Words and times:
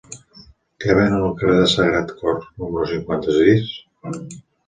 Què 0.83 0.93
venen 0.99 1.25
al 1.25 1.35
carrer 1.41 1.57
del 1.59 1.67
Sagrat 1.73 2.15
Cor 2.21 2.39
número 2.63 2.87
cinquanta-sis? 2.93 3.69